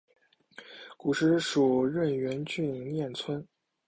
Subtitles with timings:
[0.97, 3.47] 古时属荏原郡衾村。